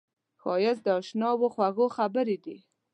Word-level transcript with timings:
ښایست 0.41 0.81
د 0.85 0.87
اشناوو 0.99 1.47
خوږې 1.53 1.87
خبرې 1.95 2.37
دي 2.43 2.57